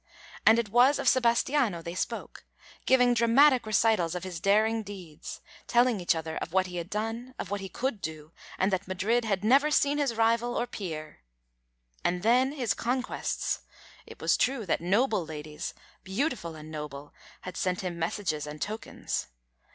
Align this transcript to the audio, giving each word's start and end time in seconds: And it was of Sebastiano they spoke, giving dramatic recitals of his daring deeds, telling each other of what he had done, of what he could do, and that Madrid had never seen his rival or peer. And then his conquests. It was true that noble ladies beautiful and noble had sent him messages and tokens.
And 0.47 0.57
it 0.57 0.69
was 0.69 0.97
of 0.97 1.07
Sebastiano 1.07 1.83
they 1.83 1.93
spoke, 1.93 2.43
giving 2.87 3.13
dramatic 3.13 3.67
recitals 3.67 4.15
of 4.15 4.23
his 4.23 4.39
daring 4.39 4.81
deeds, 4.81 5.41
telling 5.67 6.01
each 6.01 6.15
other 6.15 6.37
of 6.37 6.51
what 6.53 6.65
he 6.65 6.77
had 6.77 6.89
done, 6.89 7.35
of 7.37 7.51
what 7.51 7.61
he 7.61 7.69
could 7.69 8.01
do, 8.01 8.31
and 8.57 8.73
that 8.73 8.87
Madrid 8.87 9.25
had 9.25 9.43
never 9.43 9.69
seen 9.69 9.99
his 9.99 10.15
rival 10.15 10.55
or 10.57 10.65
peer. 10.65 11.19
And 12.03 12.23
then 12.23 12.53
his 12.53 12.73
conquests. 12.73 13.61
It 14.07 14.19
was 14.19 14.37
true 14.37 14.65
that 14.65 14.81
noble 14.81 15.23
ladies 15.23 15.75
beautiful 16.03 16.55
and 16.55 16.71
noble 16.71 17.13
had 17.41 17.55
sent 17.55 17.81
him 17.81 17.99
messages 17.99 18.47
and 18.47 18.59
tokens. 18.59 19.27